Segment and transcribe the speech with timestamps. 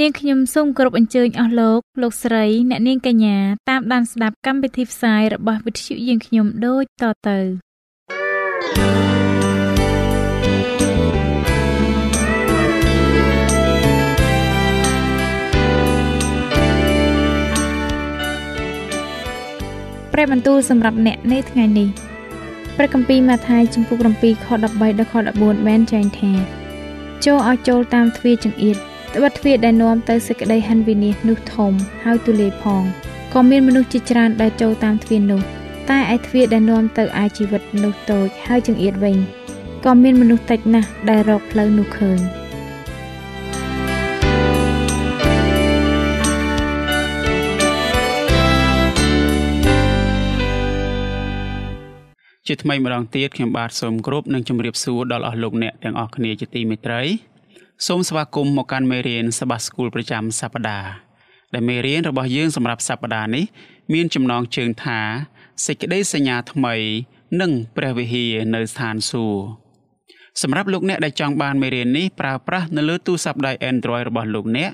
[0.00, 3.38] នាងខ្ញុំសូមគោរពអញ្ជើញអស់លោកលោកស្រី អ្នកនាងកញ្ញា
[3.70, 7.38] តាមដានស្ដាប់កម្មវិធីផ្សាយរបស់វិទ្យុយើងខ្ញុំដូចតទៅ
[20.12, 21.88] ព្រះបន្ទូលសម្រាប់អ្នកនៅថ្ងៃនេះ
[22.76, 26.32] ព្រះគម្ពីរម៉ាថាយជំពូក7ខ13ដល់ខ14បានចែងថា
[27.24, 28.78] ចូលឲ្យចូលតាមទ្វារចង្អៀត
[29.16, 31.72] ត្បិតទ្វារដែលនាំទៅសេចក្តីហិនវិនាសនោះធំ
[32.04, 32.82] ហើយទូលាយផង
[33.34, 35.40] ក៏មានមនុស្សជាច្រើនដែលចូលតាមទ្វារនោះ
[35.90, 39.16] តែឯទ្វារដែលនាំទៅឯជីវិតនោះតូចហើយចង្អៀតវិញ
[39.84, 42.20] ក៏មានមនុស្សតិចណាស់ដែលរកផ្លូវនោះឃើញ។
[52.46, 57.02] ជាថ្មីម្ដងទៀតខ្ញុំបាទសូមគោរពនិងជម្រាបសួរដល់អស់លោកអ្នកទាំងអស់គ្នាជាទីមេត្រី
[57.84, 60.90] សូមស្វាគមន៍មកកាន់មេរៀនសបាស្គូលប្រចាំសប្ដាហ៍
[61.54, 63.44] ដែលមេរៀនរបស់យើងសម្រាប់សប្ដាហ៍នេះ
[63.92, 65.00] មានចំណងជើងថា
[65.66, 66.74] សេចក្តីសញ្ញាថ្មី
[67.40, 69.44] និងព្រះវិហារនៅស្ថានសួគ៌
[70.42, 74.70] សម្រាប់លោកអ្នកដែលចង់បានមេរៀននេះប្រើប្រាស់នៅលើទូរស័ព្ទដៃ Android របស់លោកអ្នក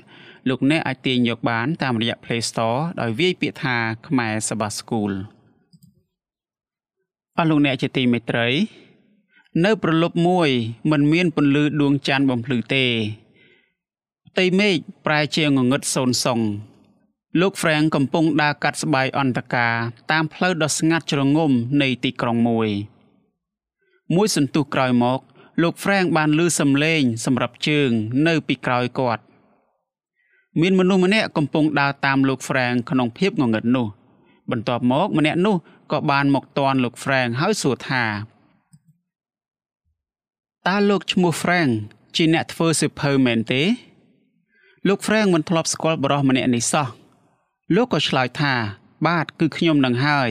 [0.49, 5.11] លោកអ្នកអាចទាញយកបានតាមរយៈ Play Store ដោយវាយពាក្យថាខ្មែរសបាស្គូល
[7.37, 8.47] អស់លោកអ្នកជាទីមេត្រី
[9.61, 10.49] នៅប្រលប់មួយ
[10.91, 12.85] មិនមានពន្លឺដួងច័ន្ទបំភ្លឺទេ
[14.27, 16.39] ផ្ទៃមេឃប្រែជាងងឹតសូនសុង
[17.41, 19.75] លោក Frank កំពុងដើរកាត់ស្បៃអន្តការ
[20.11, 22.69] តាមផ្លូវដ៏ស្ងាត់ជ្រងំនៃទីក្រុងមួយ
[24.15, 25.19] មួយសន្ទុះក្រោយមក
[25.61, 27.89] លោក Frank បានឮសំឡេងសម្រាប់ជើង
[28.27, 29.23] នៅពីក្រោយគាត់
[30.61, 33.87] មានមនុស្សម្នាក់កំពុងដើរតាមលោក Frank ក្នុងភាពងងឹតនោះ
[34.51, 35.55] បន្ទាប់មកម្នាក់នោះ
[35.91, 38.03] ក៏បានមកតាន់លោក Frank ហើយសួរថា
[40.69, 41.71] តើលោកឈ្មោះ Frank
[42.15, 43.61] ជាអ្នកធ្វើសិភៅមែនទេ
[44.87, 46.87] លោក Frank មិនធ្លាប់ស្គាល់បរិះម្នាក់នេះសោះ
[47.75, 48.53] លោកក៏ឆ្លើយថា
[49.07, 50.29] បាទគឺខ្ញុំនឹងហើយ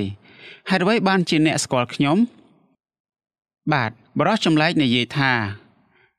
[0.71, 2.17] ហេតុអ្វីបានជាអ្នកស្គាល់ខ្ញុំ
[3.73, 5.33] បាទបរិះចម្លែកនិយាយថា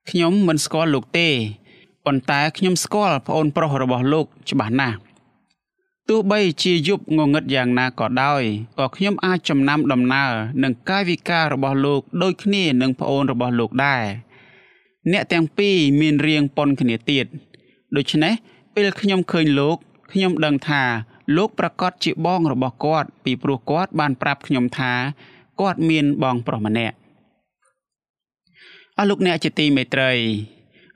[0.10, 1.30] ខ្ញុំមិនស្គាល់លោកទេ
[2.06, 4.98] ប៉ុន្តែខ្ញុំស្គាល់ប្អូនប្រុសរបស់លោកច្បាស់ណាស់
[6.10, 8.44] ទោះបីជាយប់ងងឹតយ៉ាងណាក៏ដោយ
[8.80, 10.34] ក៏ខ្ញុំអាចចំណាំដំណើរ
[10.64, 14.04] នឹងកាយវិការរបស់លោកដូចគ្នានឹងប្អូនរបស់លោកដែរ
[15.12, 17.26] អ្នកទាំងពីរមានរាងប៉ុនគ្នាទៀត
[17.96, 18.34] ដូច្នេះ
[18.76, 19.78] ពេលខ្ញុំឃើញលោក
[20.12, 20.84] ខ្ញុំដឹងថា
[21.36, 24.94] លោកប្រកាសជាបងរបស់គាត់ ពីព្រោះគាត់បានប្រាប់ខ្ញុំថា
[25.62, 26.96] គាត់មានបងប្រុសម្នាក់
[28.98, 30.12] អស់លោកអ្នកជាទីមេត្រី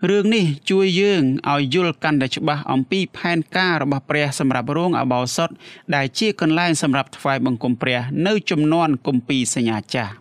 [0.06, 5.50] រឿងនេះជួយយើងឲ្យយល់កាន់តែច្បាស់អំពីផែនការរបស់ព្រះសម្រាប់រោងអបោសុត
[5.96, 10.14] ដែលជាកន្លែងសម្រាប់ថ្វាយបង្គំព្រះនៅចំនួនគម្ពីរសញ្ញាចាស់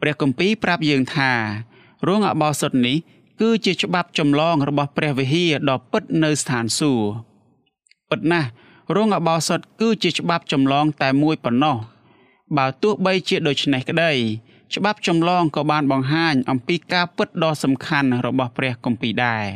[0.00, 1.30] ព្រះគម្ពីរប្រាប់យើងថា
[2.08, 2.96] រោងអបោសុតនេះ
[3.40, 7.08] គឺជាច្បាប់ចម្លងរបស់ព្រះវិហារដ៏ពិតនៅស្ថានសួគ៌
[8.10, 8.48] ពិតណាស់
[8.96, 11.76] រោងអបោសុតគឺជាច្បាប់ចម្លងតែមួយប៉ុណ្ណោះ
[12.56, 14.12] បើទោះបីជាដូច្នេះក្តី
[14.74, 19.46] ច្បាប់ចម្លងក៏បានបង្ហាញអំពីការពិតដ៏សំខាន់របស់ព្រះគម្ពីរដែរ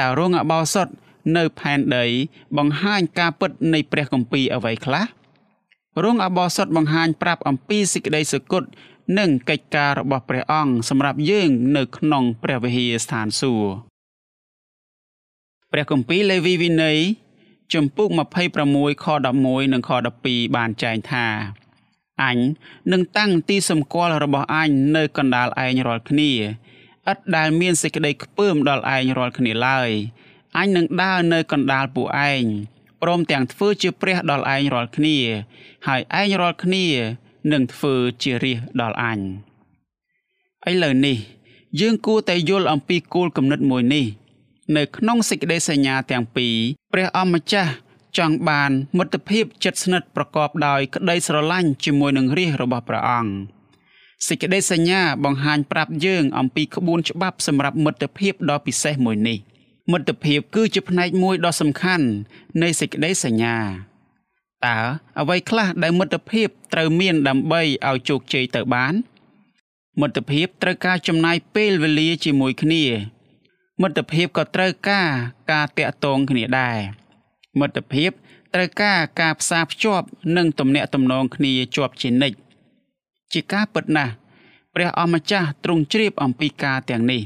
[0.00, 0.88] តើរងអបោសុត
[1.36, 2.06] នៅផែនដី
[2.58, 5.06] បង្ហាញការពិតនៃព្រះគម្ពីរអ្វីខ្លះ
[6.04, 8.62] រងអបោសុតបង្ហាញប្រាប់អំពីសេចក្តីសុគត
[9.18, 13.72] និងកិច្ចការរបស់ព្រះអង្គសម្រាប់យើងនៅក្នុងព្រះវិហារស្ថានសួគ៌
[15.72, 16.98] ព្រះគម្ពីរលេវីវិន័យ
[17.74, 18.08] ជំពូក
[18.56, 19.06] 26ខ
[19.38, 19.90] 11និងខ
[20.22, 21.26] 12បានចែងថា
[22.22, 22.38] អញ
[22.92, 26.30] នឹងតាំងទីសម្គាល់របស់អញនៅកណ្ដាលឯងរាល់គ្នា
[27.10, 29.90] ឥតដែលមានសេចក្តីខ្ពើមដល់ឯងរាល់គ្នាឡើយ
[30.58, 32.44] អញនឹងដើរនៅកណ្ដាលពួកឯង
[33.02, 35.16] ព្រមទាំងធ្វើជាព្រះដល់ឯងរាល់គ្នា
[35.86, 36.86] ហើយឯងរាល់គ្នា
[37.52, 39.18] នឹងធ្វើជារាជដល់អញ
[40.70, 41.18] ឥឡូវនេះ
[41.80, 44.06] យើងគួរតែយល់អំពីគោលគំនិតមួយនេះ
[44.76, 46.54] នៅក្នុងសេចក្តីសញ្ញាទាំងពីរ
[46.92, 47.72] ព្រះអម្ចាស់
[48.18, 53.32] ចង់បានមិត្តភាពជិតស្និទ្ធប្រកបដោយក្តីស្រឡាញ់ជាមួយនឹងរាជរបស់ព្រះអង្គ
[54.28, 59.38] សេចក្តីសញ្ញាបង្ហាញប្រាប់យើងអំពីក្បួនច្បាប់សម្រាប់មិត្តភាពដ៏ពិសេសមួយនេះ
[59.92, 62.06] មិត្តភាពគឺជាផ្នែកមួយដ៏សំខាន់
[62.62, 63.56] នៃសេចក្តីសញ្ញា
[64.66, 64.78] តើ
[65.20, 68.94] អ្វីខ្លះដែលមិត្តភាពត្រូវមានដើម្បីឲ្យជោគជ័យទៅបាន
[70.00, 72.84] មិត្តភាពត្រូវការចំណាយពេលវេលាជាមួយគ្នា
[73.82, 75.08] មិត្តភាពក៏ត្រូវការ
[75.50, 76.78] ការតាក់ទងគ្នាដែរ
[77.58, 78.10] មិត្តភាព
[78.54, 80.06] ត្រូវការការផ្សារភ្ជាប់
[80.36, 82.36] និងទំនាក់ទំនងគ្នាជាប់ជានិច្ច
[83.32, 84.12] ជាការពិតណាស់
[84.74, 87.22] ព្រះអម្ចាស់ទ្រង់ជ្រាបអំពីការទាំងនេះ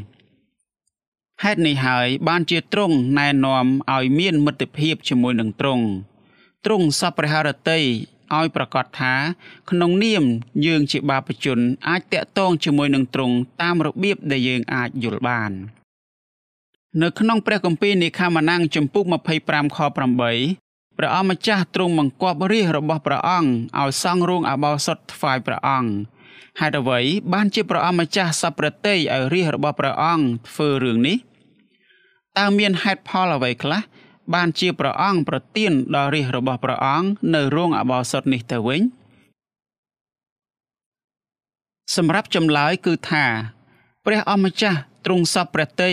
[1.42, 5.84] ហេតុនេះហើយបានជាទ្រង់ណែនាំឲ្យមានមិត្តភាពជាមួយនឹងទ្រង់
[6.64, 7.80] ទ្រង់សពព្រះハរតី
[8.36, 9.14] ឲ្យប្រកាសថា
[9.70, 10.24] ក្នុងនាម
[10.66, 15.52] យើងជាបាបជន អាចតាក់ទងជាមួយនឹងទ្រង់តាមរបៀបដែលយើងអាចយល់បាន
[17.02, 19.04] នៅក្នុងព្រះគម្ពីរនិខាម៉ានាំងចំពុក
[19.40, 19.98] 25ខ8
[20.98, 23.50] ព្រះអម្ចាស់ទ្រង់បង្គាប់រាជរបស់ព្រះអង្គ
[23.80, 25.90] ឲ្យសង់រោងអបោសុតថ្វាយព្រះអង្គ
[26.60, 27.00] ហេតុអ្វី
[27.32, 31.16] បានជាព្រះអម្ចាស់សពប្រតិយឲ្យរាជរបស់ព្រះអង្គធ្វើរឿងនេះ
[32.38, 33.80] តើមានហេតុផលអ្វីខ្លះ
[34.34, 38.82] បានជាព្រះអង្គប្រទានដល់រាជរបស់ព្រះអង្គនៅរោងអបោសុតនេះទៅវិញ
[41.96, 43.24] សម្រាប់ចម្លើយគឺថា
[44.06, 45.92] ព្រះអម្ចាស់ទ្រង់សពព្រះតី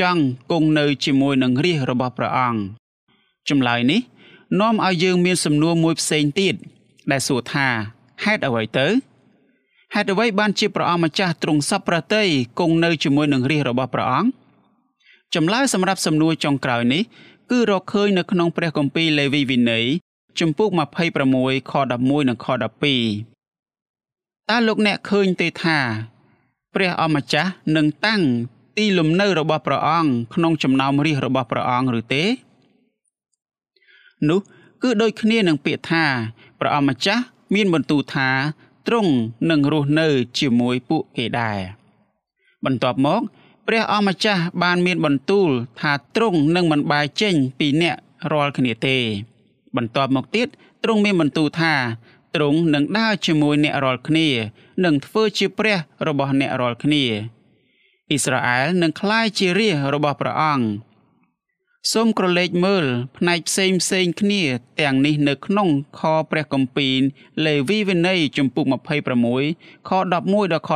[0.00, 0.20] ចង់
[0.50, 2.60] គង់នៅជាមួយនឹងរាជរបស់ព្រះអង្គ
[3.48, 4.00] ចម្លើយនេះ
[4.60, 6.54] នាំឲ្យយើងមានសំណួរមួយផ្សេងទៀត
[7.10, 7.66] ដែលសួរថា
[8.24, 8.86] ហេតុអ្វីទៅ
[9.94, 12.22] ហេតុអ្វីបានជាព្រះអង្គម្ចាស់ទ្រង់សពព្រះតី
[12.58, 14.30] គង់នៅជាមួយនឹងរាជរបស់ព្រះអង្គ
[15.34, 17.02] ចម្លើយសម្រាប់សំណួរចុងក្រោយនេះ
[17.50, 19.84] គឺរកឃើញនៅក្នុងព្រះគម្ពីរលេវីវិន័យ
[20.38, 20.70] ជំពូក
[21.20, 25.78] 26ខ11និងខ12តើលោកអ្នកឃើញទេថា
[26.74, 28.22] ព្រះអម្ចាស់នឹងតាំង
[28.76, 32.24] ទីលំនៅរបស់ព្រះអង្គក្នុងចំណោមរាជរបស់ព្រះអង្គឬទេ
[34.28, 34.40] នោះ
[34.82, 36.04] គឺដូចគ្នានឹងពាក្យថា
[36.60, 37.22] ព្រះអម្ចាស់
[37.54, 38.28] មានបន្ទូលថា
[38.86, 39.12] ទ្រង់
[39.50, 41.58] នឹងរស់នៅជាមួយពួកគេដែរ
[42.64, 43.22] បន្ទាប់មក
[43.66, 45.48] ព្រះអម្ចាស់បានមានបន្ទូល
[45.80, 47.96] ថាទ្រង់នឹងមិនបែកចេញពីអ្នក
[48.32, 48.96] រាល់គ្នាទេ
[49.76, 50.48] បន្ទាប់មកទៀត
[50.84, 51.74] ទ្រង់មានបន្ទូលថា
[52.34, 54.28] ទ្រង់នឹងដើរជាមួយអ្នករាល់គ្នា
[54.84, 57.04] នឹងធ្វើជាព្រះរបស់អ្នករាល់គ្នា
[58.10, 60.66] អ៊ីស្រាអែលនឹងក្លាយជារាជរបស់ព្រះអង្គ
[61.92, 62.84] សូមក្រឡេកមើល
[63.16, 64.42] ផ្នែកផ្សេងផ្សេងគ្នា
[64.80, 65.68] ទាំងនេះនៅក្នុង
[65.98, 67.00] ខព្រះគម្ពីរ
[67.46, 68.66] លេវីវិន័យជំពូក
[69.26, 70.70] 26ខ11ដល់ខ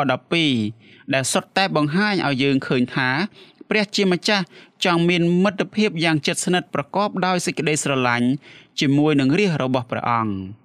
[0.55, 3.09] 12ដែលសុទ្ធតែបង្ហាញឲ្យយើងឃើញថា
[3.71, 4.45] ព្រះជាម្ចាស់
[4.85, 8.29] ចង់មានមិត្តភាពយ៉ាងជិតស្និទ្ធប្រកបដោយសេចក្តីស្រឡាញ់
[8.81, 10.59] ជាមួយនឹងរាជរបស់ព្រះអង្គ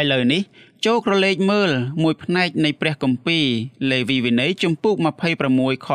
[0.00, 0.42] ឥឡូវនេះ
[0.86, 1.70] ចូលក្រឡេកមើល
[2.02, 3.44] មួយផ្នែកនៃព្រះគម្ពីរ
[3.90, 4.96] លេវីវិន័យជំពូក
[5.40, 5.88] 26ខ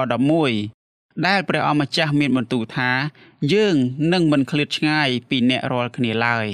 [0.56, 2.90] 11ដែលព្រះអម្ចាស់មានបន្ទូលថា
[3.54, 3.76] យើង
[4.14, 6.48] នឹងមិនឃ្លាតឆ្ងាយពីអ្នករាល់គ្នាឡើយ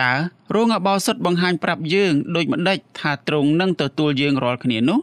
[0.00, 0.12] តើ
[0.54, 5.00] រងអបោសុតបង្ហាញប្រាប់យើងដូចម្ដេចថាទ្រង់នឹងទទួលយើងរាល់គ្នានោះ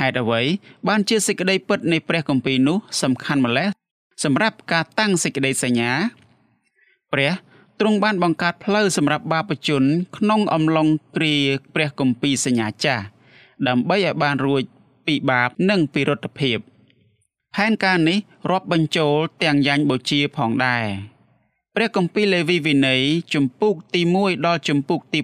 [0.00, 0.40] ហេតុអ្វី
[0.88, 3.68] បានជាសេចក្តីពិតនៃព្រះគម្ពីរនោះសំខាន់ម្ល៉េះ
[4.24, 5.92] សម្រាប់ការតាំងសេចក្តីសញ្ញា
[7.12, 7.32] ព្រះ
[7.80, 9.82] ទ្រង់បានបង្កើតផ្លូវសម្រាប់បាបជន
[10.16, 11.34] ក្នុងអំឡុងគ្រា
[11.74, 13.04] ព្រះគម្ពីរសញ្ញាចាស់
[13.68, 14.62] ដើម្បីឲ្យបានរួច
[15.06, 16.58] ពីបាបនិងពីរដ្ឋភាព។
[17.54, 18.18] ផែនការនេះ
[18.50, 20.86] រាប់បញ្ចូលទាំងយ៉ាញ់បូជាផងដែរ
[21.74, 23.02] ព្រះគម្ពីរលេវីវិន័យ
[23.34, 25.20] ជំពូកទី1ដល់ជំពូកទី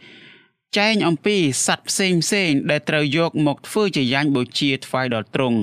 [0.00, 1.36] 7ចែងអំពី
[1.66, 5.60] សត្វផ្សេងផ្សេងដែលត្រូវយកមកធ្វើជាយ៉ាញ់បូជាថ្វាយដល់ទ្រង់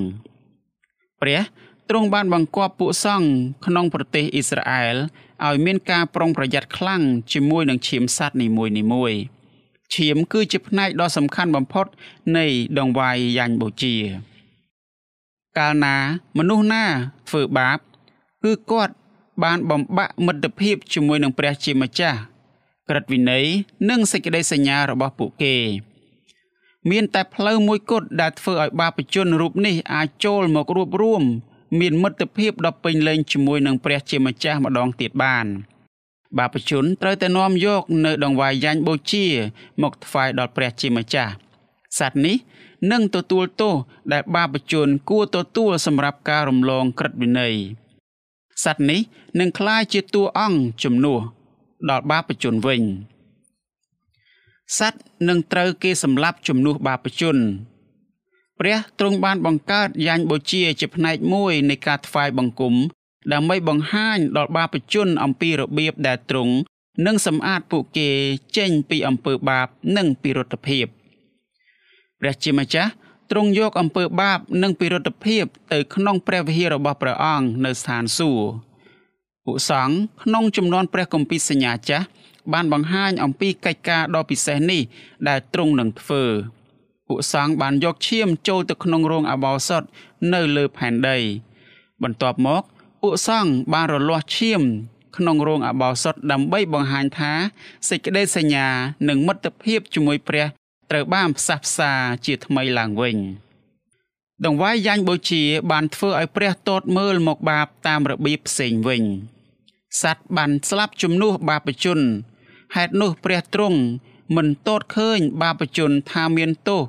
[1.20, 1.40] ព្រះ
[1.88, 3.28] ទ្រង់បានបង្គាប់ពួកសង្ឃ
[3.66, 4.96] ក្នុងប្រទេសអ៊ីស្រាអែល
[5.46, 7.02] ឲ្យមានការប្រុងប្រយ័ត្នខ្លាំង
[7.32, 8.46] ជាមួយនឹងឈាមសត្វនី
[8.92, 9.18] មួយៗ
[9.94, 11.86] ឈាមគឺជាផ្នែកដ៏សំខាន់បំផុត
[12.36, 12.46] នៃ
[12.78, 13.94] ដងវាយយ៉ាញ់បូជា
[15.58, 15.96] កាលណា
[16.38, 16.84] មនុស្សណា
[17.28, 17.78] ធ្វើបាប
[18.44, 18.94] គឺគាត់
[19.42, 22.18] បានបំបាក់មិត្តភាពជាមួយនឹងព្រះជាម្ចាស់
[22.88, 23.44] ក្រឹតវិន័យ
[23.90, 25.56] និងសេចក្តីសញ្ញារបស់ពួកគេ
[26.90, 31.22] មានតែផ្លូវមួយគត់ដែលធ្វើឲ្យបាបជនរូបនេះអាចចូលមករួបរួម
[31.80, 35.46] មានមិត្តភាពដ៏ពេញលេញជាមួយនឹងព្រះជាម្ចាស់ម្ដងទៀតបាន
[36.38, 39.26] បាបជនត្រូវតែនាំយកនៅដង្វាយយ៉ាញ់បូជា
[39.82, 41.32] មកថ្វាយដល់ព្រះជាម្ចាស់
[41.98, 42.36] សត្វនេះ
[42.90, 43.74] និងទទួលទោស
[44.12, 47.54] ដែលបាបជនគួរទទួលសម្រាប់ការរំលងក្រឹតវិន័យ
[48.64, 49.00] សត្វនេះ
[49.40, 51.20] នឹងក្លាយជាតួអង្គជំនួស
[51.90, 52.82] ដល់បាបជនវិញ
[54.78, 57.36] សត្វនឹងត្រូវគេសម្លាប់ជំនួសបាបជន
[58.62, 62.74] ព្រះទ្រង់បានបង្កើតយ៉ាញ់បូជាជាផ្នែកមួយនៃការថ្វាយបង្គំ
[63.32, 66.54] ដើម្បីបង្ហាញដល់បាបជនអំពីរបៀបដែលទ្រង់
[67.06, 68.08] នឹងសម្អាតពួកគេ
[68.56, 69.66] ចេញពីអំពើបាប
[69.96, 70.86] និងពីរដ្ឋភាព។
[72.20, 72.90] ព្រះជាម្ចាស់
[73.30, 78.46] ទ្រង់យកអំពើបាបនិងពិរុទ្ធភាពទៅក្នុងព្រះវិហាររបស់ព្រះអង្គនៅស្ថានសួគ៌
[79.44, 82.06] ពួកសង្ឃក្នុងចំនួនព្រះគម្ពីរសញ្ញាចាស់
[82.52, 84.82] បានបង្ហាញអំពីកិច្ចការដ៏ពិសេសនេះ
[85.28, 86.24] ដែលទ្រង់នឹងធ្វើ
[87.12, 89.82] ពួកសង្ឃបានយកឈាមចូលទៅក្នុងរោងអបោសុត
[90.32, 91.18] នៅលើផែនដី
[92.02, 92.62] បន្ទាប់មក
[93.02, 94.62] ពួកសង្ឃបានរលាស់ឈាម
[95.16, 97.32] ក្នុងរោងអបោសុតដើម្បីបង្ហាញថា
[97.88, 98.66] សេចក្តីសញ្ញា
[99.08, 100.46] និងមិត្តភាពជាមួយព្រះ
[100.90, 101.92] ត្រូវបានផ្សះផ្សា
[102.26, 103.16] ជាថ្មីឡើងវិញ
[104.44, 109.02] ដង្វាយយ៉ាញ់បូជាបានធ្វើឲ្យព្រះទតមើលមកបាបតាមរបៀបផ្សេងវិញ
[110.02, 112.00] សត្វបានស្លាប់ជំនួសបាបជន
[112.76, 113.80] ហេតុនោះព្រះទ្រង់
[114.36, 116.82] មិនទតឃើញបាបជនថាមានទោស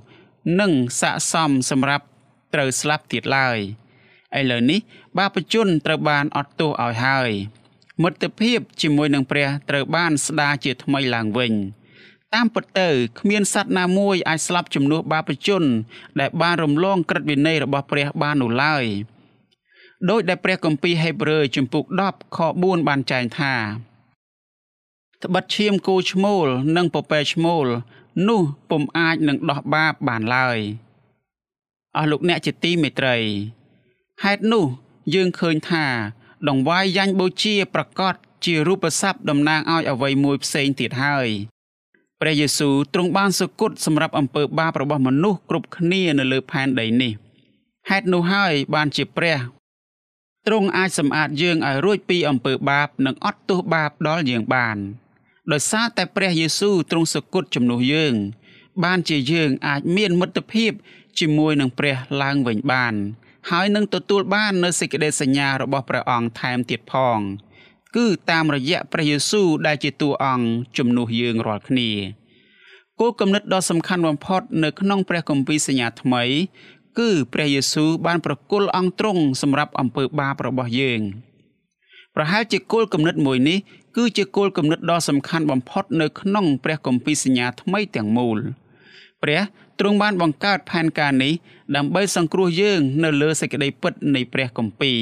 [0.60, 2.06] និងស័កសមសម្រាប់
[2.54, 3.58] ត្រូវស្លាប់ទៀតឡើយ
[4.40, 4.80] ឥឡូវនេះ
[5.18, 7.30] បាបជនត្រូវបានអត់ទោសឲ្យហើយ
[8.04, 11.54] មិត្តភាពជាមួយនឹងព្រះត្រូវបានស្ដារជាថ្មីឡើងវិញ
[12.34, 15.64] តាមពិតទៅគ្មានសត្វណាមួយអាចស្លាប់ជំនួសបាបជន
[16.20, 18.86] ដែលបានរំលងក្រឹតវិន័យរបស់ព្រះបាននោះឡើយ
[20.10, 23.56] ដោយដែលព្រះគម្ពីរហេព្រើរជំពូក10ខ4បានចែងថា
[25.24, 26.48] ត្បិតឈាមគោឈ្មោល
[26.78, 27.68] និងពពែឈ្មោល
[28.28, 30.60] នោះពុំអាចនឹងដោះបាបបានឡើយ
[31.98, 33.18] អស់លោកអ្នកជាទីមេត្រី
[34.24, 34.66] ហេតុនោះ
[35.14, 35.86] យើងឃើញថា
[36.50, 38.16] ដង្វាយយ៉ាញ់បូជាប្រកាស
[38.46, 41.30] ជារូបស័ព្ទតំណាងឲ្យអ្វីមួយផ្សេងទៀតហើយ
[42.22, 47.14] ព្រះយេស៊ូវទ្រង់បានសុគតសម្រាប់អំពើបាបរបស់មនុស្សគ្រប់គ្នានៅលើផែនដីនេះ
[47.90, 49.38] ហេតុនោះហើយបានជាព្រះ
[50.48, 54.78] ទ្រង់អាចសម្អាតយើងឲ្យរួចពីអំពើបាប និងអត់ទោសបាបដល់យើងបាន
[55.52, 58.14] ដោយសារតែព្រះយេស៊ូវទ្រង់សុគតជំនួសយើង
[58.84, 60.72] បានជាយើងអាចមានមិត្តភាព
[61.20, 62.94] ជាមួយនឹងព្រះឡើងវិញបាន
[63.50, 67.20] ហើយនឹងទទួលបាននូវសេចក្តីសញ្ញារបស់ព្រះអង្គថែមទៀតផង
[67.96, 70.48] គឺតាមរយៈព្រះយេស៊ូវដែលជាតួអង្គ
[70.78, 71.90] ជំនួសយើងរាល់គ្នា
[73.00, 76.24] គោលគំនិតដ៏សំខាន់បំផុតនៅក្នុងព្រះគម្ពីរសញ្ញាថ្មី
[77.00, 81.02] គឺព្រះយេស៊ូវបានប្រគល់អង្គទ្រង់សម្រាប់អំពើបាបរបស់យើង
[82.16, 83.58] ប្រហែលជាគោលគំនិតមួយនេះ
[83.96, 88.38] គឺជាគោលគំនិតដ៏សំខាន់បំផុតនៅក្នុងព្រះគម្ពីរសញ្ញាថ្មីទាំងមូល
[89.24, 89.42] ព្រះ
[89.80, 91.34] ទ្រង់បានបង្កើតផែនការនេះ
[91.76, 95.00] ដើម្បីសង្គ្រោះយើងនៅលើសេចក្តីពិតនៃព្រះគម្ពីរ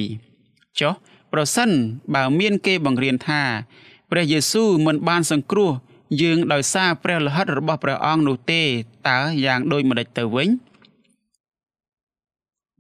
[0.79, 0.93] ចុះ
[1.33, 1.69] ប្រសិន
[2.15, 3.41] បើមានគេបង្រៀនថា
[4.11, 5.71] ព្រះយេស៊ូវមិនបានសង្គ្រោះ
[6.21, 8.61] យើងដោយសារព្រះលិខិតរបស់ព្រះអង្គនោះទេ
[9.09, 10.49] តើយ៉ាងដូចម្តេចទៅវិញ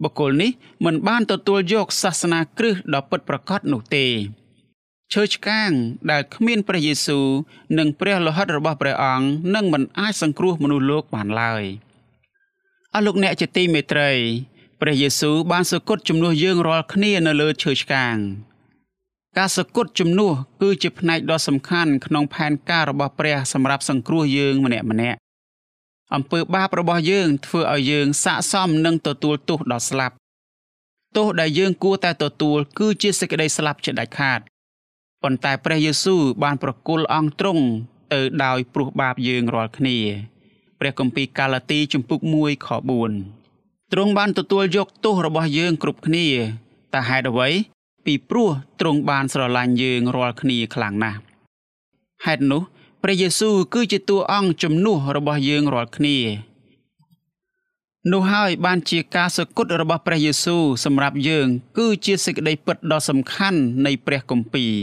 [0.03, 0.51] បុគ្គលនេះ
[0.85, 4.05] មិនបានទទួលយកសាសនាគ្រឹះដ៏ពិតប្រាកដនោះទេ
[5.13, 5.71] ឈើឆ្កាង
[6.11, 7.25] ដែលគ្មានព្រះយេស៊ូវ
[7.77, 11.63] និងព្រះលោហិតរបស់ព្រះអង្គនឹងមិនអាចសង្គ្រោះមនុស្សលោកបានឡើយ
[12.93, 14.11] អស់លោកអ្នកជាទីមេត្រី
[14.81, 18.15] ព្រះយេស៊ូវបានសគត់ជំនួសយើងរាល់គ្នានៅលើឈើឆ្កាង
[19.37, 25.17] ការសគត់ជំនួសគឺជាផ្នែកដ៏សំខាន់ក្នុងផែនការរបស់ព្រះសម្រាប់សង្គ្រោះយើងម្នាក់ម្នាក់
[26.15, 30.15] អំពើបាបរបស់យើងធ្វើឲ្យយើងស័កសមនឹងទទួលទោសដល់ស្លាប់
[31.17, 34.39] ទោសដែលយើងគួរតែទទួលគឺជាសេចក្តីស្លាប់ជាដាច់ខាត
[35.23, 37.63] ប៉ុន្តែព្រះយេស៊ូវបានប្រគល់អង្គទ្រង់
[38.13, 39.97] ទៅដោយព្រោះបាបយើងរាល់គ្នា
[40.79, 42.69] ព្រះគម្ពីរកាឡាទីជំពូក1ខ
[43.29, 46.27] 4ទ្រង់បានទទួលយកទោសរបស់យើងគ្រប់គ្នា
[46.93, 47.49] តែហេតុអ្វី
[48.05, 48.49] ពីព្រោះ
[48.79, 51.19] ទ្រង់បានស្រឡាញ់យើងរាល់គ្នាខ្លាំងណាស់
[52.25, 52.61] ហេតុនោះ
[53.03, 56.17] ព្រះយេស៊ូវគឺជាតួអង្គជំនួសរបស់យើងរាល់គ្នា
[58.11, 61.47] នោះហើយបានជាការសគត់របស់ព្រះយេស៊ូវសម្រាប់យើង
[61.77, 64.73] គឺជាសេចក្តីពិតដ៏សំខាន់នៃព្រះគម្ពីរ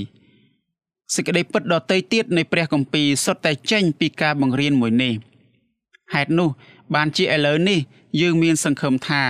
[1.14, 5.14] សេចក្តីពិតដ៏តៃទៀតនៃព្រះគម្ពីរសុទ្ធតែចេញពីការបង្រៀនមួយនេះ
[6.14, 6.50] ហេតុនោះ
[6.94, 7.78] បានជាឥឡូវនេះ
[8.20, 9.22] យើងមានសង្ឃឹមថា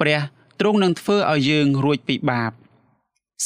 [0.00, 0.20] ព្រះ
[0.60, 2.52] ទ្រង់នឹងធ្វើឲ្យយើងរួចពីបាប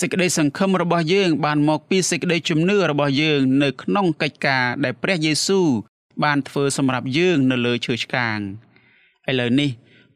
[0.01, 5.69] សេចក្តីសង្ឃឹមរបស់យើងបានមកពីសេចក្តីជំនឿរបស់យើងនៅក្នុងកិច្ចការដែលព្រះយេស៊ូវ
[6.25, 8.39] បានធ្វើសម្រាប់យើងនៅលើឈើឆ្កាង
[9.31, 9.71] ឥឡូវនេះ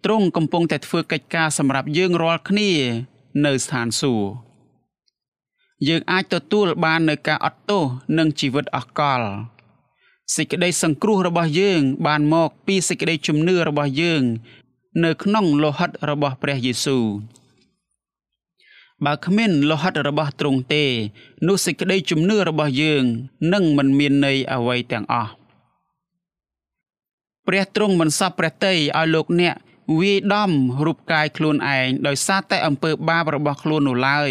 [0.04, 2.70] ទ្រង់កំពុងតែធ្វើកិច្ចការសម្រាប់យើងរាល់គ្នា
[3.44, 4.53] នៅស្ថានសួគ៌
[5.88, 7.82] យើងអាចទទួលបាននូវការអត់ទោស
[8.18, 9.22] និងជីវិតអកល
[10.34, 14.22] សេចក្តីសង្គ្រោះរបស់យើង បានមកពីសេចក្តីជំនឿរបស់យើង
[15.04, 17.06] នៅក្នុងលោហិតរបស់ព្រះយេស៊ូវ
[19.04, 20.84] បើគ្មានលោហិតរបស់ទ្រង់ទេ
[21.46, 23.04] នោះសេចក្តីជំនឿរបស់យើង
[23.52, 25.32] នឹងមិនមានន័យអ្វីទាំងអស់
[27.46, 29.54] ព្រះទ្រង់មិនសពព្រះតីឲ្យលោកអ្នក
[30.00, 30.50] វាយដំ
[30.84, 34.30] រូបកាយខ្លួនឯងដោយសារតែអំពើបាបរបស់ខ្លួននោះឡើយ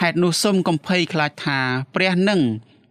[0.00, 1.58] ហេតុនោះសូមកំភៃខ្លាចថា
[1.94, 2.40] ព្រះនឹង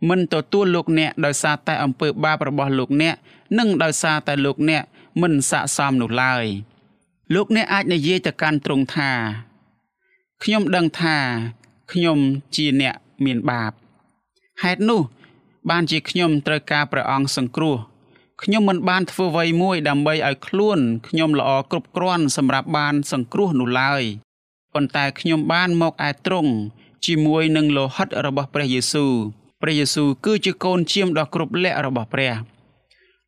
[0.09, 3.15] មិនទទួលលោកអ្នកដោយសារតែអំពើបាបរបស់លោកអ្នក
[3.59, 4.83] និងដោយសារតែលោកអ្នក
[5.21, 6.45] មិនស័កសមនោះឡើយ
[7.35, 9.11] លោកអ្នកអាចនិយាយទៅកាន់ទ្រង់ថា
[10.43, 11.17] ខ្ញុំដឹងថា
[11.91, 12.19] ខ្ញុំ
[12.55, 13.71] ជាអ្នកមានបាប
[14.63, 15.01] ហេតុនោះ
[15.69, 17.77] បានជាខ្ញុំត្រូវការព្រះអង្គសង្គ្រោះ
[18.43, 24.03] ខ្ញុំមិនបានធ្វើអ្វីមួយដើម្បីឲ្យខ្លួនខ្ញុំល្អគ្រប់គ្រាន់សម្រាប់បានសង្គ្រោះនោះឡើយ
[24.73, 26.51] ប៉ុន្តែខ្ញុំបានមកឯទ្រង់
[27.05, 29.13] ជាមួយនឹងលោហិតរបស់ព្រះយេស៊ូវ
[29.61, 32.33] ព្រះយេស៊ូវគឺជាកូនឈាមដ៏គ្រប់លក្ខរបស់ព្រះ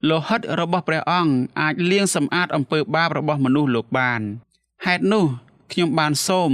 [0.10, 4.22] លោហិតរបស់ព្រះអង្គអាចលាងសម្អាតអំពើបាបរបស់មនុស្សលោកបាន
[4.86, 5.26] ហេតុនោះ
[5.72, 6.52] ខ្ញុំបានសូម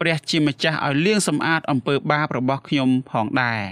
[0.00, 3.62] ព្រះជាម្ចាស់ឲ្យលាងសម្អាតអំពើបាបរបស់ខ្ញុំផងដែរ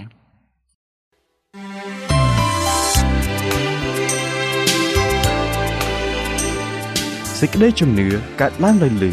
[7.39, 8.07] សេចក្តីជំនឿ
[8.41, 9.11] កើតឡើងដោយលឺ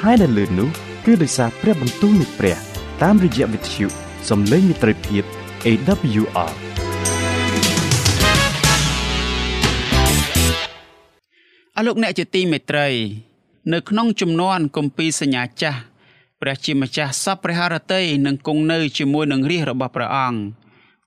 [0.00, 0.68] ហើយដែលលឺនោះ
[1.04, 3.86] គឺដោយសារព្រះបន្ទូលនៃព្រះ តាមរយៈវិទ្យុ
[4.28, 5.24] សំឡេងមិត្តភាព
[5.66, 6.52] AWR
[11.76, 12.88] អរលោកអ្នកជាទីមេត្រី
[13.72, 15.80] នៅក្នុងជំនាន់គម្ពីរសញ្ញាចាស់
[16.40, 20.40] ព្រះជាម្ចាស់សពព្រះハរតីនឹងគង់នៅជាមួយនឹងរាជរបស់ព្រះអង្គ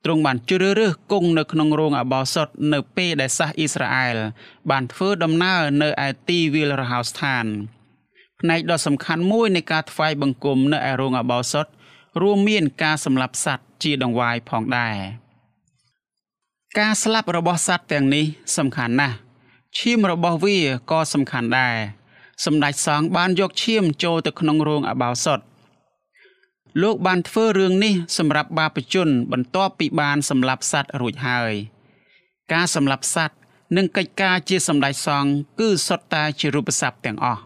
[0.06, 4.18] ទ្រង់បានជ្រើសរើសគង់នៅក្នុងរោងអបោសុតនៅពេលដែលសាសអ៊ីស្រាអែល
[4.70, 7.46] បានធ្វើដំណើរនៅឯទីវាលរហោស្ថាន
[8.40, 11.68] ផ្នែកដ៏សំខាន់មួយនៃការថ្វាយបង្គំនៅឯរោងអបោសុត
[12.22, 14.98] រួមមានការសម្លាប់សត្វជាដង្វាយផងដែរ
[16.80, 18.26] ការស្លាប់របស់សត្វទាំងនេះ
[18.58, 19.16] សំខាន់ណាស់
[19.78, 20.58] ឈាមរបស់វា
[20.92, 21.76] ក៏សំខាន់ដែរ
[22.46, 25.40] សម្ដេចសង្ឃបានយកឈាមចូលទៅក្នុងរោងអបោសុត
[26.82, 31.54] លោកបានធ្វើរឿងនេះសម្រាប់បាបជនបន្ទាប់ពីបានសម្លាប់សត្វរួចហើយ
[32.54, 33.36] ការសម្លាប់សត្វ
[33.78, 37.42] និងកិច្ចការជាសម្ដេចសង្ឃគឺសុទ្ធតែជារូបស័ព្ទទាំងអស់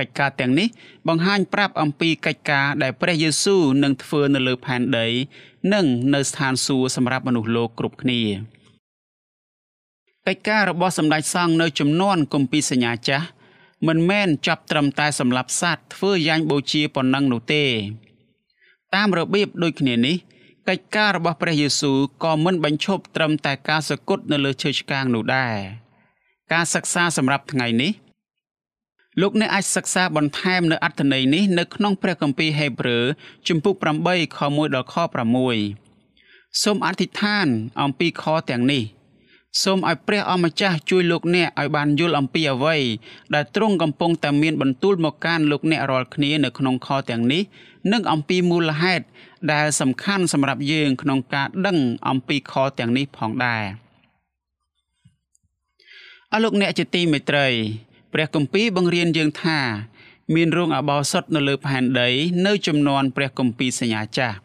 [0.00, 0.68] កិច្ចការទាំងនេះ
[1.08, 5.06] បង្ហាញប្រាប់អំពីកិច្ចការដែលព្រះយេស៊ូវនឹងធ្វើនៅលើផែនដី
[5.72, 8.20] និងនៅស្ថានសួគ៌សម្រាប់មនុស្សលោកគ្រប់គ្នា
[10.26, 13.26] កិច្ចការរបស់សម្ដេចសង្ឃនៅចំនួនគម្ពីរសញ្ញាចាស់
[13.88, 17.64] មិនមែនចាប់ត្រឹមតែសម្រាប់សត្វធ្វើយ៉ាញ់បូជាប៉ុណ្ណឹងនោះទេ
[18.94, 20.16] តាមរបៀបដូចគ្នានេះ
[20.68, 25.56] កិច្ចការរបស់ព្រះយេស៊ូវក៏មិនបញ្ឈប់ត្រឹមតែការសគត់នៅលើឈើឆ្កាងនោះដែរ
[26.52, 27.92] ការសិក្សាសម្រាប់ថ្ងៃនេះ
[29.20, 33.04] លោកអ្នកអាចសិក្សាបន្ថែមនៅអត្ថន័យនេះនៅក្នុងព្រះគម្ពីរហេព្រើរ
[33.48, 33.74] ជំពូក
[34.06, 34.96] 8ខ1ដល់ខ
[35.78, 37.46] 6សូមអធិដ្ឋាន
[37.82, 38.82] អំពីខទាំងនេះ
[39.62, 42.76] សូមឲ្យព្រះអម្ចាស់ជួយលោកអ្នកឲ្យបានយល់អំពីអ្វី
[43.34, 47.42] ដែលទ្រង់កំពុងតែមានបន្ទូលមកកាន់លោកអ្នករាល់គ្នានៅក្នុងខទាំងនេះ
[47.92, 49.04] និងអំពីមូលហេតុ
[49.52, 53.64] ដែលសំខាន់សម្រាប់យើងក្នុងការដឹងអំពីខទាំងនេះផងដែរ
[56.32, 57.48] អរលោកអ្នកជាទីមេត្រី
[58.12, 59.58] ព្រះគម្ពីរបង្រៀនយើងថា
[60.34, 62.08] មានរោងអបោសុតនៅលើផែនដី
[62.46, 64.36] នៅចំនួនព្រះគម្ពីរសញ្ញាចាស់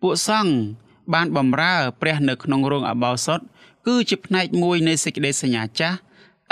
[0.00, 0.54] ពួកសង្ឃ
[1.14, 3.40] បានបំរើព្រះនៅក្នុងរោងអបោសុត
[3.86, 5.96] គឺជាផ្នែកមួយនៃសេចក្តីសញ្ញាចាស់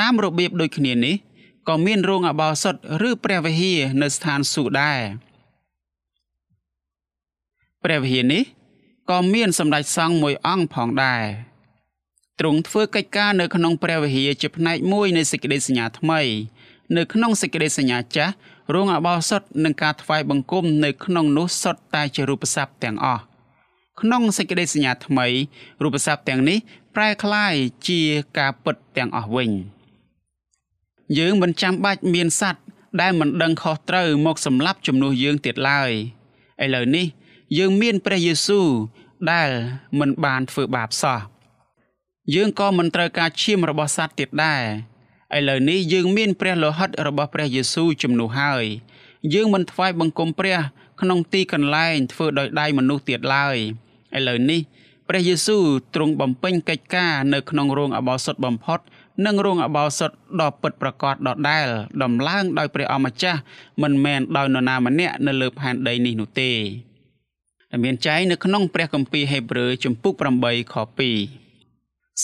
[0.00, 1.16] តាមរបៀបដូចគ្នានេះ
[1.68, 2.74] ក៏មានរោងអបោសុត
[3.08, 5.00] ឬព្រះវិហារនៅស្ថានសួគ៌ដែរ
[7.84, 8.42] ព្រះវិហារនេះ
[9.10, 11.24] ក៏មានសម្ដេចសង្ឃមួយអង្គផងដែរ
[12.40, 16.20] ទ្រង់ធ្វើកិច្ចការនៅក្នុងព្រះវិហារជាផ្នែកមួយនៃសេចក្តីសញ្ញាថ្មី
[16.96, 18.32] នៅក្នុងសេចក្តីសញ្ញាចាស់
[18.74, 23.22] រោងអបោសុតនិងការថ្វាយបង្គំនៅក្នុងនោះសុទ្ធតែជារូបស័ព្ទទាំងអស់
[24.00, 25.26] ក្នុងសេចក្តីសញ្ញាថ្មី
[25.82, 26.58] រូបស័ព្ទទាំងនេះ
[26.94, 27.54] ប្រែក្លាយ
[27.88, 28.00] ជា
[28.38, 29.50] ការពិតទាំងអស់វិញ
[31.18, 32.64] យើងមិនចាំបាច់មានសัตว์
[33.00, 35.90] ដែលមិនដឹងខុសត្រូវមកសម្លាប់ជំនួសយើងទៀតឡើយ
[36.64, 37.06] ឥឡូវនេះ
[37.58, 38.68] យើងមានព្រះយេស៊ូវ
[39.32, 39.50] ដែល
[39.98, 41.20] មិនបានធ្វើបាបសោះ
[42.34, 44.62] យើងក៏មិនត្រូវការឈាមរបស់សត្វទៀតដែរ
[45.36, 48.64] ឥឡូវនេះយើងមានព្រះលោហិតរបស់ព្រះយេស៊ូវជំនួសហើយ
[49.34, 50.58] យើងមិនថ្វាយបង្គំព្រះ
[51.00, 53.56] ក្នុងទីកន្លែងធ្វើដោយដៃមនុស្សទៀតឡើយ
[54.16, 54.60] ឥឡូវនេះ
[55.08, 55.62] ព្រះយេស៊ូវ
[55.94, 58.80] ទ្រង់បំពេញកិច្ចការនៅក្នុងរោងអបោសុតបំផុត
[59.26, 60.10] និងរោងអបោសុត
[60.40, 61.66] ដ៏ពិតប្រាកដដដែល
[62.02, 63.40] ដំឡើងដោយព្រះអម្ចាស់
[63.82, 66.52] មិនមែនដោយនរណាម្នាក់នៅលើផែនដីនេះនោះទេ
[67.70, 71.45] ដែលមានចែងនៅក្នុងព្រះគម្ពីរហេព្រើរជំពូក8ខ2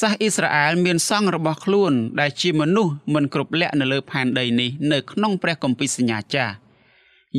[0.01, 6.55] សាសអ៊ីស្រាអែលមានសង្ឃរបស់ខ្លួនដែលជាមនុស្សមិនគ្រប់លក្ខនៅលើផែនដីនេះនៅក្នុងព្រះគម្ពីរសញ្ញាចាស់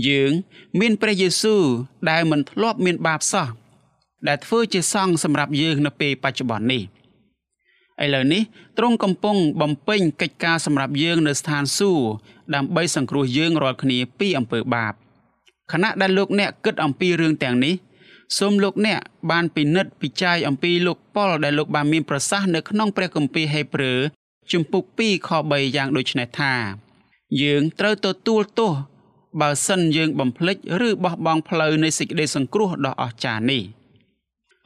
[0.08, 0.32] យើង
[0.80, 1.63] មានព្រះយេស៊ូវ
[2.10, 3.48] ដែលមិនធ្លាប់មានបាបសោះ
[4.28, 6.84] ដែលធ្វើជាសង្ឃសម្រាប់យើងនៅពេលបច្ចុប្បន្ននេះ
[8.04, 8.42] ឥឡូវនេះ
[8.78, 12.06] ទ្រង់កំពុងបំពេញកិច្ចការសម្រាប់យើងនៅស្ថានសួគ៌
[12.56, 14.94] ដើម្បីសង្គ្រោះយើងរាល់គ្នាពីអំពើបាប
[15.72, 17.74] ខណៈដែលលោកអ្នកគិតអំពីរឿងទាំងនេះ
[18.38, 18.99] សូមលោកអ្នក
[19.31, 23.99] បានពិនិត្យពិចារណាអំពីលោកប៉ុលដែលលោកបានមានប្រសាសន៍នៅក្នុងព្រះគម្ពីរហេព្រើរ
[24.51, 26.53] ជំពូក2ខ3យ៉ាងដូចនេះថា
[27.41, 28.71] យើងត្រូវទទួលទោស
[29.41, 30.57] បើសិនយើងបំភ្លេច
[30.88, 33.63] ឬបោះបង់ផ្លូវនៃសេចក្តីសង្គ្រោះដ៏អស្ចារ្យនេះ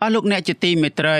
[0.01, 1.19] អស់លោកអ្នកជាទីមេត្រី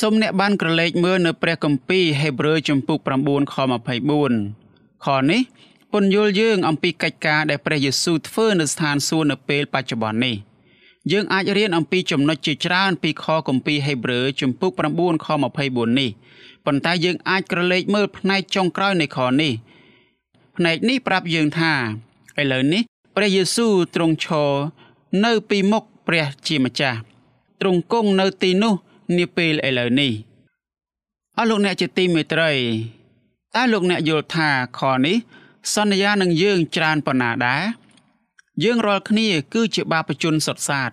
[0.00, 3.56] សូមអ្នកបានក្រឡេកមើលនៅព្រះគម្ពីរហេព្រើរជំពូក9ខ
[4.10, 5.40] 24ខនេះ
[5.96, 10.36] ពន្យល់យើងអំពីកិច្ចការដែលព្រះយេស៊ូវធ្វើនៅស្ថានសួគ៌នៅពេលបច្ចុប្បន្ននេះ
[11.12, 15.26] យើងអាចរៀនអំពីចំណុចជាច្រើនពីខគម្ពីរហេព្រើរជំពូក9ខ
[15.62, 16.10] 24នេះ
[16.64, 19.52] ប៉ុន្តែយើងអាចក្រឡេកមើលផ្នែកចុងក្រោយនៃខនេះ
[20.56, 21.72] ផ្នែកនេះប្រាប់យើងថា
[22.40, 22.82] ឥឡូវនេះ
[23.16, 24.52] ព្រះយេស៊ូវទ្រង់ឈរ
[25.24, 26.98] នៅពីមុខព្រះជាម្ចាស់
[27.60, 28.74] ទ្រង់គង់នៅទីនោះ
[29.18, 30.12] នាពេលឥឡូវនេះ
[31.38, 32.50] អស់លោកអ្នកជាទីមេត្រី
[33.54, 34.48] តើលោកអ្នកយល់ថា
[34.80, 35.18] ខនេះ
[35.72, 37.64] សន្យានឹងយើងច្រើនប៉ុណ្ណាដែរ
[38.64, 40.90] យើងរាល់គ្នាគឺជាបាបជនសុទ្ធសាធ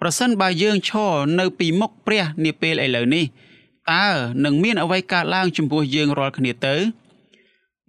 [0.00, 3.24] ប្រសិនបើយើងឈរនៅពីមុខព្រះនាពេលឥឡូវនេះ
[3.92, 4.06] តើ
[4.44, 6.76] នឹងមានអ្វីកើតឡើងចំពោះយើងរាល់គ្នាទៅ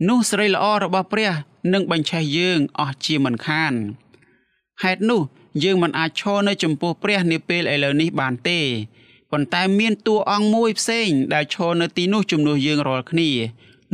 [0.08, 1.32] នោះស្រីល្អរបស់ព្រះ
[1.74, 3.74] នឹងបញ្ឆេះយើងអស់ជាមិនខាន
[4.84, 5.22] ហេតុនោះ
[5.64, 8.60] យើងមិនអាចឈរនៅចំពោះព្រះនាពេលឥឡូវនេះបានទេ
[9.32, 13.30] ប៉ុន្តែមានតួអង្គមួយផ្សេងដែលឈរនៅទីនោះជំនួសយើងរាល់គ្នា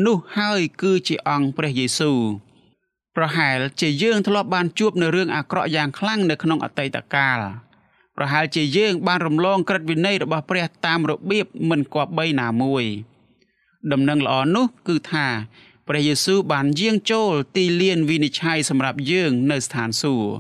[0.06, 2.20] នោះហើយគឺជាអង្គព្រះយេស៊ូវ
[3.16, 7.40] ប្រហែលជាយើងធ្លាប់បានជួបនៅរឿងអាក្រក់យ៉ាងខ្លាំងនៅក្នុងអតីតកាល
[8.16, 12.86] ប្រហែលជាយើងបានរំលងក្រឹតវិន័យរបស់ព្រះតាមរបៀបមិនគប្បីណាមួយ
[13.92, 15.28] ដំណឹងល្អនោះគឺថា
[15.88, 20.34] ព្រះយេស៊ូវបានយាងចូលទីលានវិនិច្ឆ័យសម្រាប់យើងនៅស្ថានសួគ៌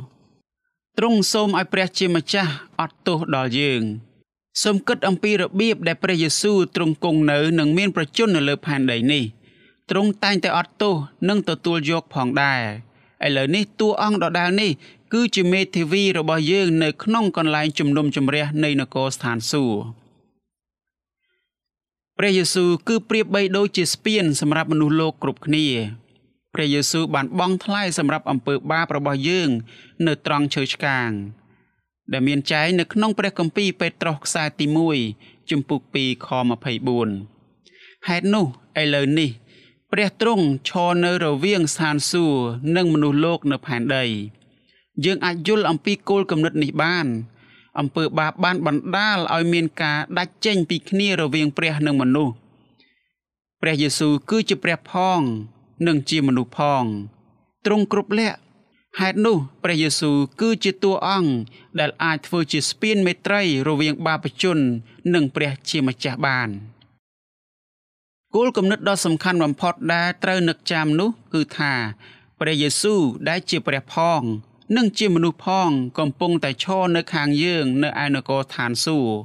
[0.97, 3.81] ទ្រង់សូមឲ្យព្រះជាម្ចាស់អត់ទោសដល់យើង
[4.63, 9.23] សូមគិតអំពីរបៀបដែលព្រះយេស៊ូវទ្រង់គង់នៅនិងមានប្រជញ្ញនៅលើផែនដីនេះ
[9.95, 10.95] ទ្រង់តែងតែអត់ទោស
[11.29, 12.61] និងទទួលយកផងដែរ
[13.25, 14.71] ឥឡូវនេះតួអង្គដដែលនេះ
[15.13, 19.79] គឺជាមេធាវីរបស់យើងនៅក្នុងកន្លែងជំនុំជម្រះនៃនគរស្ថានសួគ៌
[22.17, 25.67] ព្រះយេស៊ូវគឺប្រៀបបីដូចជាស្ពានសម្រាប់មនុស្សលោកគ្រប់គ្នា
[26.53, 29.49] ព្រះយេស៊ូវបានបង់ថ្លៃសម្រាប់អំពើបាបរបស់យើង
[30.07, 31.09] នៅត្រង់ឈើឆ្កាង
[32.11, 34.65] ដែលមានចែងនៅក្នុងព្រះគម្ពីរពេត្រុសខ្សែទី
[35.07, 36.27] 1ជំពូក2ខ
[36.97, 38.45] 24ហេតុនោះ
[38.81, 39.29] ឥឡូវនេះ
[39.95, 42.43] ព្រះទ្រង់ឈរនៅរវាងស្ថានសួគ៌
[42.75, 44.05] និងមនុស្សលោកនៅផែនដី
[45.05, 47.07] យើងអាចយល់អំពីគោលគំនិតនេះបាន
[47.79, 52.33] អំពើបាបបានបណ្ដាលឲ្យមានការដាច់ចេញពីគ្នារវាងព្រះនិងមនុស្ស
[53.61, 55.21] ព្រះយេស៊ូវគឺជាព្រះផង
[55.87, 56.83] និងជាមនុស្សផង
[57.65, 58.37] ទ្រង់គ្រប់លក្ខ
[58.99, 61.31] ហេតុនោះព្រះយេស៊ូវគឺជាតួអង្គ
[61.79, 64.57] ដែលអាចធ្វើជាស្ពានមេត្រីរវាងបាបជន
[65.13, 66.49] និងព្រះជាម្ចាស់បាន
[68.35, 71.73] គោលគំនិតដ៏សំខាន់បំផុតដែលត្រូវនឹកចាំនោះគឺថា
[72.39, 74.21] ព្រះយេស៊ូវដែលជាព្រះផង
[74.77, 75.69] និងជាមនុស្សផង
[75.99, 79.15] កំពុងតែឈរនៅខាងយើងនៅឯនគរឋានសួគ៌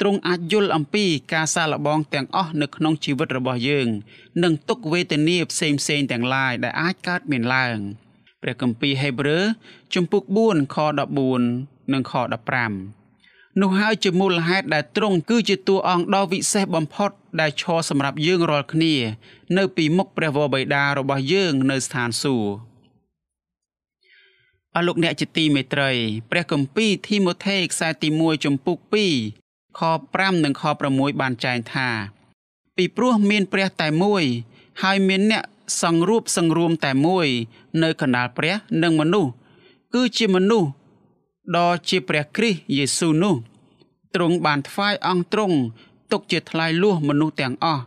[0.00, 3.88] ទ្រង់អាចយល់អំពីការសាកល្បងទាំងអស់នៅក្នុងជីវិតរបស់យើង
[4.42, 7.78] និងទុក្ខវេទនាផ្សេងផ្សេងទាំងឡាយដែលអាចកើតមានឡើង
[8.42, 9.44] ព្រះគម្ពីរហេព្រើរ
[9.94, 10.76] ជំពូក4ខ
[11.34, 12.99] 14និងខ15
[13.58, 17.10] នោះហើយជាមូលហេតុដែលទ្រង់គឺជាតួអង្គដ៏វិសេសបំផុត
[17.40, 18.94] ដែលឈរសម្រាប់យើងរាល់គ្នា
[19.56, 22.52] នៅពីមុខព្រះវរបិតារបស់យើងនៅស្ថានសួគ៌
[24.74, 25.90] អស់លោកអ្នកជាទីមេត្រី
[26.30, 28.76] ព្រះគម្ពីរធីម៉ូថេខ្សែទី1ចំពុក
[29.28, 29.80] 2ខ
[30.12, 31.88] 5និងខ6បានចែងថា
[32.76, 34.24] ពីព្រោះមានព្រះតែមួយ
[34.82, 35.44] ហើយមានអ្នក
[35.82, 37.26] សង្រួបសង្រួមតែមួយ
[37.82, 39.30] នៅកណ្ដាលព្រះនិងមនុស្ស
[39.94, 40.68] គឺជាមនុស្ស
[41.56, 43.36] ដ៏ជាព្រះគ្រីស្ទយេស៊ូវនោះ
[44.14, 45.56] ទ្រង់បានថ្វាយអង្គទ្រង់
[46.12, 47.84] ទុកជាថ្លៃលួសមនុស្សទាំងអស់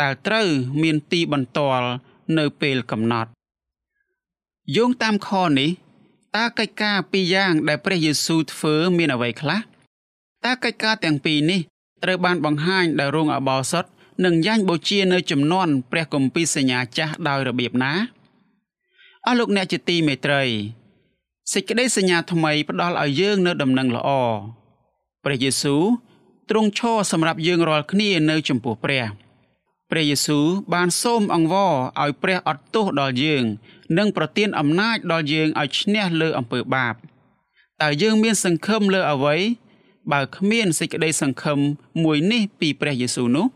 [0.00, 0.48] ដែលត្រូវ
[0.82, 1.88] មានទីបន្ទាល់
[2.38, 3.30] នៅពេលកំណត់
[4.76, 5.70] យោងតាមខនេះ
[6.36, 9.58] តើកិច្ចការពីរយ៉ាងដែលព្រះយេស៊ូវធ្វើមានអ្វីខ្លះ
[10.44, 11.60] តើកិច្ចការទាំងពីរនេះ
[12.04, 13.84] ត្រូវបានបង្ហាញដោយរោងអបោសុត
[14.24, 17.92] និងយ៉ាញ់បូជានៅចំនួនព្រះគម្ពីរសញ្ញាចាស់ដោយរបៀបណា
[19.26, 20.42] អស់លោកអ្នកជាទីមេត្រី
[21.52, 24.08] សេចក្តីសញ្ញាថ្មីផ្ដល់ឲ្យយើងនៅដំណឹងល្អ
[25.24, 25.82] ព្រះយេស៊ូវ
[26.50, 29.04] ទ្រង់ឈរសម្រាប់យើងរាល់គ្នានៅចំពោះព្រះ
[29.90, 33.44] ព្រះយេស៊ូវបានសូមអង្វរឲ្យព្រះអត់ទោសដល់យើង
[33.98, 36.94] និងប្រទានអំណាចដល់យើងឲ្យឈ្នះលើអំពើបាប
[37.82, 39.36] តើយើងមានសង្ឃឹមលើអ្វី
[40.12, 41.58] បើគ្មានសេចក្តីសង្ឃឹម
[42.04, 43.46] មួយនេះពីព្រះយេស៊ូវនោះ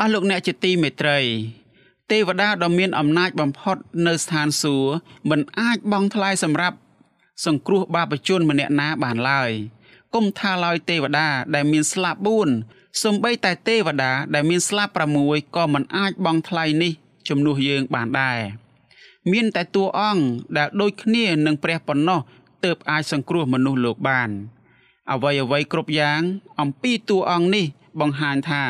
[0.00, 1.18] អស់លោកអ្នកជាទីមេត្រី
[2.10, 4.90] ទេវតាដ៏មានអំណាចបំផុតនៅស្ថានសួគ៌
[5.30, 6.76] មិនអាចបង់ថ្លៃសម្រាប់
[7.44, 9.50] សង្គ្រោះបាបជនម្នាក់ណាបានឡើយ
[10.14, 12.20] គុំថាឡើយទេវតាដែលមានស្លាប់
[12.60, 14.92] 4សំបីតែទេវតាដែលមានស្លាប់
[15.24, 16.92] 6ក៏មិនអាចបង់ថ្លៃនេះ
[17.28, 18.38] ជំនួសយើងបានដែរ
[19.32, 20.24] មានតែតួអង្គ
[20.56, 22.20] ដែលដូចគ្នានឹងព្រះប៉ុណ្ណោះ
[22.64, 24.30] ទើបអាចសង្គ្រោះមនុស្សលោកបាន
[25.12, 26.20] អ្វីអ្វីគ្រប់យ៉ាង
[26.60, 27.66] អំពីតួអង្គនេះ
[28.00, 28.64] បង្ហាញថា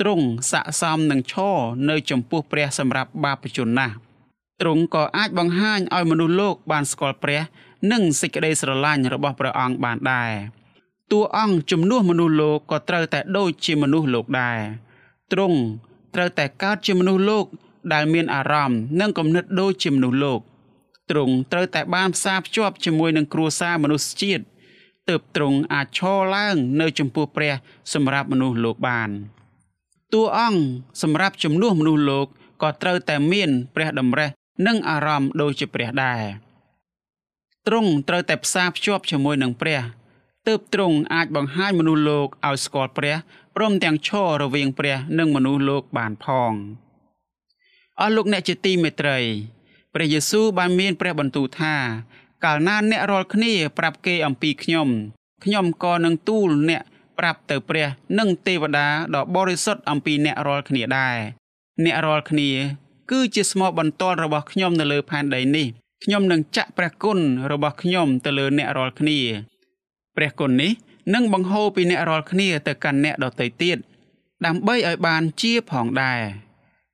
[0.00, 1.56] ទ្រង់ស័កសមនឹងឈរ
[1.88, 3.94] នៅចំពោះព្រះសម្រាប់បាបជនណាស់
[4.60, 7.40] ទ្រង់ក៏អាចបង្ហាញឲ្យមនុស្សលោកបានស្គាល់ព្រះ
[7.92, 10.32] និងសេចក្តីស្រឡាញ់របស់ព្រះអង្គបានដែរ
[11.12, 14.58] តួអង្គជំនួសមនុស្សលោកក៏ត្រូវតែដូចជាមនុស្សលោកដែរ
[15.32, 15.58] ទ្រង់
[16.14, 17.46] ត្រូវតែកើតជាមនុស្សលោក
[17.92, 20.40] ដែលមានអារម្មណ៍និងគំនិតដូចជាមនុស្សលោក
[21.10, 24.44] ទ្រង់ត្រូវតែបានផ្សារភ្ជាប់ជាមួយនឹងគ្រួសារមនុស្សជាតិ
[25.08, 27.52] ទើបទ្រង់អាចឈរឡើងនៅចំពោះព្រះ
[27.94, 29.10] សម្រាប់មនុស្សលោកបាន
[30.12, 30.60] តួអង្គ
[31.02, 32.26] សម្រាប់ជំនួសមនុស្សលោក
[32.62, 34.30] ក៏ត្រូវតែមានព្រះតម្រេះ
[34.66, 36.22] និងអារម្មណ៍ដូចជាព្រះដែរ
[37.66, 39.80] ទ្រង់ត្រូវតែផ្សារភ្ជាប់ជាមួយនឹងព្រះ
[40.46, 43.16] ទើបទ្រង់អាចបង្ហាញមនុស្សលោកឲ្យស្គាល់ព្រះ
[43.56, 46.54] ព្រមទាំងឈររវាងព្រះនិងមនុស្សលោកបានផង។
[48.00, 49.18] អស់លោកអ្នកជាទីមេត្រី
[49.94, 51.74] ព្រះយេស៊ូវបានមានព្រះបន្ទូលថា
[52.44, 54.88] កាលណាអ្នករាល់គ្នាប្រាប់គេអំពីខ្ញុំ
[55.44, 56.82] ខ្ញុំក៏នឹងទូលអ្នក
[57.18, 57.86] ប្រាប់ទៅព្រះ
[58.18, 61.16] និងទេវតាដ៏បរិសុទ្ធអំពីអ្នករាល់គ្នាដែរ
[61.84, 62.50] អ្នករាល់គ្នា
[63.10, 65.66] គឺជាស្មោះបន្ទាល់របស់ខ្ញុំនៅលើផែនដីនេះ
[66.04, 67.18] ខ្ញុំនឹងចាក់ព្រះគុណ
[67.52, 69.18] របស់ខ្ញុំទៅលើអ្នករាល់គ្នា
[70.16, 70.72] ព្រះគុណនេះ
[71.14, 73.78] នឹងបង្ហូរពីអ្នករាល់គ្នាទៅកាន់អ្នកដទៃទៀត
[74.46, 76.20] ដើម្បីឲ្យបានជាផងដែរ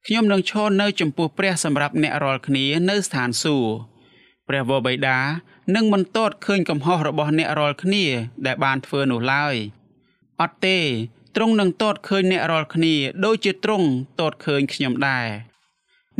[0.06, 3.72] ខ្ញុំនឹងឈរនៅចំពោះព្រះសម្រាប់អ្នករាល់គ្នានៅស្ថានសួគ៌
[4.48, 5.18] ព្រះវរបិតា
[5.74, 8.04] នឹងមិនតតឃើញកំហុសរបស់អ្នករាល់គ្នា
[8.46, 9.54] ដែលបានធ្វើនោះឡើយ
[10.40, 10.78] អត់ទេ
[11.36, 13.86] ទ្រង់នឹងតតឃើញអ្នករាល់គ្នាដូចជាទ្រង់
[14.20, 15.26] តតឃើញខ្ញុំដែរ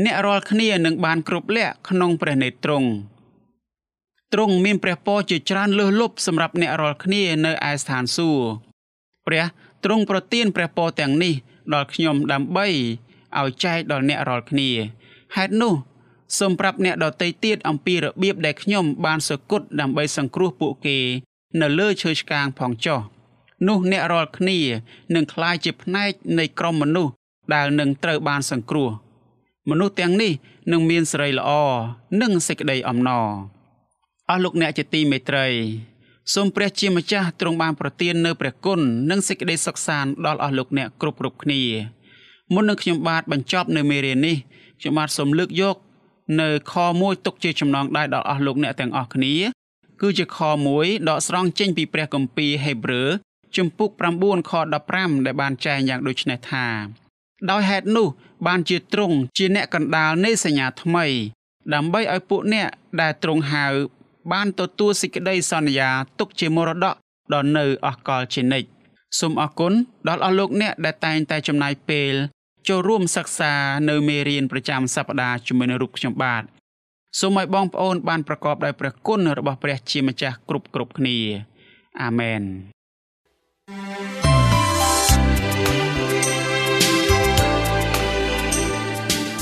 [0.04, 2.88] អ្នករាល់គ្នានឹងបានគ្រប់លក្ខក្នុងព្រះនេត្រទ្រង់
[4.32, 8.46] ទ្រង់មានព្រះពរជាច្រើនលើសលប់សម្រាប់អ្នករាល់គ្នានៅឯស្ថានសួគ៌
[9.26, 9.44] ព្រះ
[9.84, 11.34] ទ្រង់ប្រទានព្រះពរទាំងនេះ
[11.74, 12.66] ដល់ខ្ញុំដើម្បី
[13.38, 14.70] ឲ្យចែកដល់អ្នករាល់គ្នា
[15.36, 15.74] ហេតុនោះ
[16.38, 20.98] សូមប្រាប់អ្នកដទៃទៀតអំពីរបៀបដែលខ្ញុំបានសគត់ដើម្បីសង្គ្រោះពួកគេ
[21.60, 23.00] នៅលើឈើឆ្កាងផងចុះ
[23.68, 24.58] នោះអ្នករាល់គ្នា
[25.14, 27.12] នឹងក្លាយជាផ្នែកនៃក្រុមមនុស្ស
[27.54, 28.90] ដែលនឹងត្រូវបានសង្គ្រោះ
[29.70, 30.32] មនុស្សទាំងនេះ
[30.72, 31.50] នឹងមានសេរីល្អ
[32.22, 33.28] និងសេចក្តីអំណរ
[34.30, 35.46] អស់លោកអ្នកជាទីមេត្រី
[36.34, 41.62] សូមព្រះជាម្ចាស់ទ្រង់បានប្រទាននៅព្រះគុណនិងសេចក្តីសុខសាន្តដល់អស់លោកអ្នកគ្រប់គ្រប់គ្នា
[42.54, 44.36] មុននឹងខ្ញុំបាទបញ្ចប់នៅមេរៀននេះ
[44.80, 45.76] ខ្ញុំបាទសូមលើកយក
[46.40, 49.34] នៅខមួយទុកជាចំណងដែរដល់អស់លោកអ្នកទាំងអស់គ្នា
[50.00, 53.08] គឺជាខមួយដកស្រង់ចេញពីព្រះគម្ពីរហេព្រើរ
[53.56, 54.52] ជំពូក9ខ
[54.86, 56.66] 15ដែលបានចែងយ៉ាងដូចនេះថា
[57.50, 58.06] ដោយហេតុនោះ
[58.46, 61.06] បានជាទ្រង់ជាអ្នកកណ្ដាលនៃសញ្ញាថ្មី
[61.74, 62.68] ដើម្បីឲ្យពួកអ្នក
[63.00, 63.66] ដែលទ្រង់ហៅ
[64.32, 66.94] បានទទួលសេចក្តីសន្យាទុកជាមរតក
[67.34, 68.68] ដល់នៅអស់កលជានិច្ច
[69.18, 69.72] សូមអរគុណ
[70.08, 72.14] ដល់អស់លោកអ្នកដែលតែងតែចំណាយពេល
[72.68, 73.52] ចូលរួមសិក្សា
[73.88, 76.42] នៅមេរៀនប្រចាំសប្តាហ៍ជាមួយនឹងរូបខ្ញុំបាទ
[77.20, 81.16] សូមឲ្យបងប្អូនបានប្រកបដោយព្រះគុណរបស់ព្រះជាម្ចាស់គ្រប់គ្រប់គ្នា
[82.02, 82.42] អាមែន